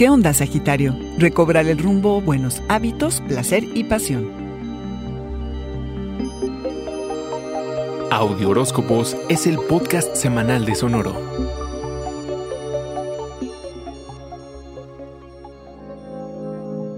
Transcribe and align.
¿Qué 0.00 0.08
onda, 0.08 0.32
Sagitario? 0.32 0.96
Recobrar 1.18 1.66
el 1.66 1.76
rumbo, 1.76 2.22
buenos 2.22 2.62
hábitos, 2.70 3.20
placer 3.28 3.64
y 3.74 3.84
pasión. 3.84 4.30
Audio 8.10 8.48
Horóscopos 8.48 9.14
es 9.28 9.46
el 9.46 9.58
podcast 9.58 10.16
semanal 10.16 10.64
de 10.64 10.74
Sonoro. 10.74 11.14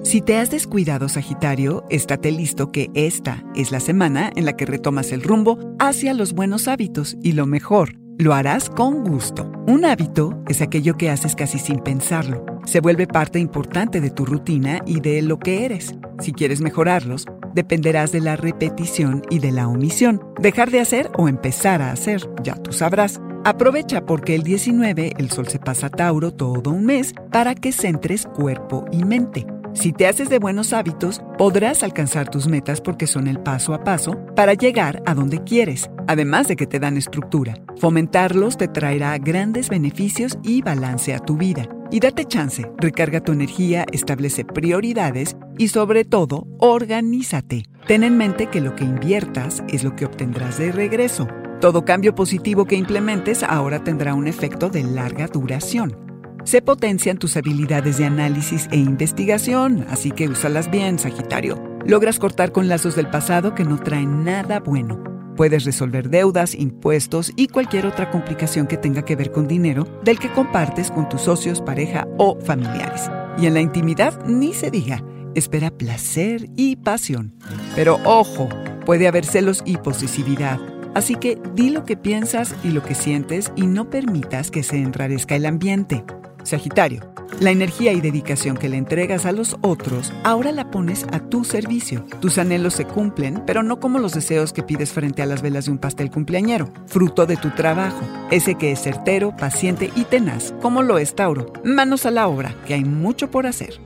Si 0.04 0.20
te 0.20 0.36
has 0.36 0.52
descuidado, 0.52 1.08
Sagitario, 1.08 1.84
estate 1.90 2.30
listo 2.30 2.70
que 2.70 2.88
esta 2.94 3.42
es 3.56 3.72
la 3.72 3.80
semana 3.80 4.30
en 4.36 4.44
la 4.44 4.56
que 4.56 4.64
retomas 4.64 5.10
el 5.10 5.24
rumbo 5.24 5.58
hacia 5.80 6.14
los 6.14 6.34
buenos 6.34 6.68
hábitos 6.68 7.16
y 7.20 7.32
lo 7.32 7.46
mejor, 7.46 8.01
lo 8.18 8.34
harás 8.34 8.70
con 8.70 9.04
gusto. 9.04 9.50
Un 9.66 9.84
hábito 9.84 10.42
es 10.48 10.60
aquello 10.60 10.96
que 10.96 11.10
haces 11.10 11.34
casi 11.34 11.58
sin 11.58 11.78
pensarlo. 11.78 12.44
Se 12.64 12.80
vuelve 12.80 13.06
parte 13.06 13.38
importante 13.38 14.00
de 14.00 14.10
tu 14.10 14.24
rutina 14.24 14.80
y 14.86 15.00
de 15.00 15.22
lo 15.22 15.38
que 15.38 15.64
eres. 15.64 15.94
Si 16.20 16.32
quieres 16.32 16.60
mejorarlos, 16.60 17.26
dependerás 17.54 18.12
de 18.12 18.20
la 18.20 18.36
repetición 18.36 19.22
y 19.30 19.38
de 19.38 19.52
la 19.52 19.68
omisión. 19.68 20.22
Dejar 20.40 20.70
de 20.70 20.80
hacer 20.80 21.10
o 21.16 21.28
empezar 21.28 21.82
a 21.82 21.92
hacer, 21.92 22.28
ya 22.42 22.54
tú 22.54 22.72
sabrás. 22.72 23.20
Aprovecha 23.44 24.06
porque 24.06 24.34
el 24.34 24.42
19 24.44 25.14
el 25.18 25.30
sol 25.30 25.48
se 25.48 25.58
pasa 25.58 25.88
a 25.88 25.90
Tauro 25.90 26.32
todo 26.32 26.70
un 26.70 26.84
mes 26.84 27.14
para 27.32 27.54
que 27.54 27.72
centres 27.72 28.26
cuerpo 28.26 28.84
y 28.92 29.04
mente. 29.04 29.46
Si 29.74 29.92
te 29.92 30.06
haces 30.06 30.28
de 30.28 30.38
buenos 30.38 30.74
hábitos, 30.74 31.22
podrás 31.38 31.82
alcanzar 31.82 32.28
tus 32.28 32.46
metas 32.46 32.80
porque 32.82 33.06
son 33.06 33.26
el 33.26 33.40
paso 33.40 33.72
a 33.72 33.82
paso 33.82 34.18
para 34.36 34.52
llegar 34.52 35.02
a 35.06 35.14
donde 35.14 35.42
quieres, 35.42 35.90
además 36.06 36.46
de 36.46 36.56
que 36.56 36.66
te 36.66 36.78
dan 36.78 36.98
estructura. 36.98 37.54
Fomentarlos 37.78 38.58
te 38.58 38.68
traerá 38.68 39.16
grandes 39.16 39.70
beneficios 39.70 40.38
y 40.42 40.60
balance 40.60 41.14
a 41.14 41.20
tu 41.20 41.38
vida. 41.38 41.68
Y 41.90 42.00
date 42.00 42.26
chance, 42.26 42.70
recarga 42.76 43.20
tu 43.20 43.32
energía, 43.32 43.86
establece 43.92 44.44
prioridades 44.44 45.36
y 45.56 45.68
sobre 45.68 46.04
todo, 46.04 46.46
organízate. 46.58 47.64
Ten 47.86 48.04
en 48.04 48.16
mente 48.18 48.48
que 48.48 48.60
lo 48.60 48.76
que 48.76 48.84
inviertas 48.84 49.64
es 49.68 49.84
lo 49.84 49.96
que 49.96 50.04
obtendrás 50.04 50.58
de 50.58 50.70
regreso. 50.70 51.28
Todo 51.60 51.84
cambio 51.84 52.14
positivo 52.14 52.66
que 52.66 52.76
implementes 52.76 53.42
ahora 53.42 53.82
tendrá 53.82 54.14
un 54.14 54.28
efecto 54.28 54.68
de 54.68 54.82
larga 54.82 55.28
duración. 55.28 56.11
Se 56.44 56.60
potencian 56.60 57.18
tus 57.18 57.36
habilidades 57.36 57.98
de 57.98 58.04
análisis 58.04 58.68
e 58.72 58.76
investigación, 58.76 59.86
así 59.88 60.10
que 60.10 60.28
úsalas 60.28 60.70
bien, 60.70 60.98
Sagitario. 60.98 61.62
Logras 61.86 62.18
cortar 62.18 62.50
con 62.50 62.68
lazos 62.68 62.96
del 62.96 63.08
pasado 63.08 63.54
que 63.54 63.64
no 63.64 63.78
traen 63.78 64.24
nada 64.24 64.58
bueno. 64.58 65.02
Puedes 65.36 65.64
resolver 65.64 66.10
deudas, 66.10 66.54
impuestos 66.54 67.32
y 67.36 67.46
cualquier 67.46 67.86
otra 67.86 68.10
complicación 68.10 68.66
que 68.66 68.76
tenga 68.76 69.04
que 69.04 69.16
ver 69.16 69.30
con 69.30 69.46
dinero 69.46 69.86
del 70.04 70.18
que 70.18 70.32
compartes 70.32 70.90
con 70.90 71.08
tus 71.08 71.22
socios, 71.22 71.62
pareja 71.62 72.06
o 72.18 72.38
familiares. 72.40 73.10
Y 73.38 73.46
en 73.46 73.54
la 73.54 73.60
intimidad 73.60 74.26
ni 74.26 74.52
se 74.52 74.70
diga, 74.70 75.02
espera 75.34 75.70
placer 75.70 76.48
y 76.56 76.76
pasión. 76.76 77.34
Pero 77.76 77.98
ojo, 78.04 78.48
puede 78.84 79.06
haber 79.06 79.24
celos 79.24 79.62
y 79.64 79.76
posesividad. 79.76 80.60
Así 80.94 81.14
que 81.14 81.38
di 81.54 81.70
lo 81.70 81.84
que 81.84 81.96
piensas 81.96 82.54
y 82.62 82.70
lo 82.70 82.82
que 82.82 82.94
sientes 82.94 83.52
y 83.56 83.66
no 83.66 83.88
permitas 83.88 84.50
que 84.50 84.62
se 84.62 84.76
enrarezca 84.76 85.36
el 85.36 85.46
ambiente. 85.46 86.04
Sagitario, 86.42 87.12
la 87.40 87.50
energía 87.50 87.92
y 87.92 88.00
dedicación 88.00 88.56
que 88.56 88.68
le 88.68 88.76
entregas 88.76 89.26
a 89.26 89.32
los 89.32 89.56
otros, 89.62 90.12
ahora 90.24 90.52
la 90.52 90.70
pones 90.70 91.06
a 91.12 91.20
tu 91.20 91.44
servicio. 91.44 92.04
Tus 92.20 92.38
anhelos 92.38 92.74
se 92.74 92.84
cumplen, 92.84 93.42
pero 93.46 93.62
no 93.62 93.80
como 93.80 93.98
los 93.98 94.12
deseos 94.12 94.52
que 94.52 94.62
pides 94.62 94.92
frente 94.92 95.22
a 95.22 95.26
las 95.26 95.42
velas 95.42 95.66
de 95.66 95.72
un 95.72 95.78
pastel 95.78 96.10
cumpleañero, 96.10 96.68
fruto 96.86 97.26
de 97.26 97.36
tu 97.36 97.50
trabajo, 97.50 98.00
ese 98.30 98.54
que 98.56 98.72
es 98.72 98.82
certero, 98.82 99.36
paciente 99.36 99.90
y 99.96 100.04
tenaz, 100.04 100.54
como 100.60 100.82
lo 100.82 100.98
es 100.98 101.14
Tauro. 101.14 101.52
Manos 101.64 102.06
a 102.06 102.10
la 102.10 102.28
obra, 102.28 102.54
que 102.66 102.74
hay 102.74 102.84
mucho 102.84 103.30
por 103.30 103.46
hacer. 103.46 103.80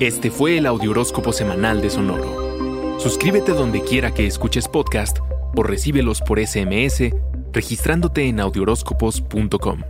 Este 0.00 0.30
fue 0.30 0.58
el 0.58 0.66
Audioróscopo 0.66 1.32
semanal 1.32 1.82
de 1.82 1.90
Sonoro. 1.90 3.00
Suscríbete 3.00 3.52
donde 3.52 3.82
quiera 3.82 4.12
que 4.12 4.26
escuches 4.26 4.68
podcast 4.68 5.18
o 5.56 5.62
recíbelos 5.62 6.20
por 6.20 6.38
SMS 6.38 7.10
registrándote 7.52 8.28
en 8.28 8.40
audioróscopos.com. 8.40 9.80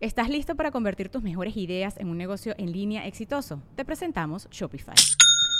¿Estás 0.00 0.30
listo 0.30 0.54
para 0.54 0.70
convertir 0.70 1.10
tus 1.10 1.22
mejores 1.22 1.58
ideas 1.58 1.98
en 1.98 2.08
un 2.08 2.16
negocio 2.16 2.54
en 2.56 2.72
línea 2.72 3.06
exitoso? 3.06 3.62
Te 3.76 3.84
presentamos 3.84 4.48
Shopify. 4.50 4.94